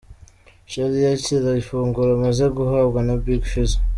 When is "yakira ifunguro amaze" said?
1.07-2.43